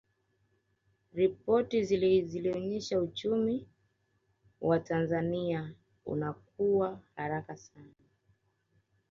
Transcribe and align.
ripoti 1.13 1.83
zilionyesha 2.23 3.01
uchumi 3.01 3.67
wa 4.61 4.79
tanzania 4.79 5.73
unakua 6.05 6.99
haraka 7.15 7.57
sana 7.57 7.93